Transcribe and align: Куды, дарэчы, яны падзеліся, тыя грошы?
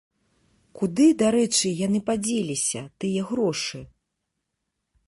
Куды, 0.79 1.05
дарэчы, 1.19 1.67
яны 1.85 1.99
падзеліся, 2.09 2.81
тыя 3.05 3.21
грошы? 3.35 3.79